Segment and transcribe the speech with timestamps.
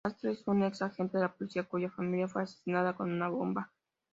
[0.03, 3.71] Castle es un ex-agente de la policía, cuya familia fue asesinada con una bomba.